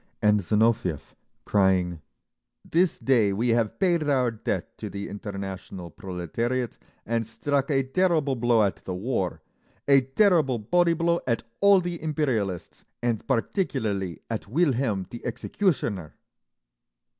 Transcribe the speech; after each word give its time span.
And 0.19 0.39
Zinoviev, 0.41 1.13
crying, 1.45 2.01
"This 2.65 2.97
day 2.97 3.31
we 3.33 3.49
have 3.49 3.77
paid 3.77 4.01
our 4.09 4.31
debt 4.31 4.75
to 4.79 4.89
the 4.89 5.07
international 5.07 5.91
proletariat, 5.91 6.79
and 7.05 7.27
struck 7.27 7.69
a 7.69 7.83
terrible 7.83 8.35
blow 8.35 8.63
at 8.63 8.77
the 8.77 8.95
war, 8.95 9.43
a 9.87 10.01
terrible 10.01 10.57
body 10.57 10.95
blow 10.95 11.19
at 11.27 11.43
all 11.59 11.81
the 11.81 12.01
imperialists 12.01 12.83
and 13.03 13.27
particularly 13.27 14.17
at 14.27 14.47
Wilhelm 14.47 15.05
the 15.11 15.23
Executioner…." 15.23 16.15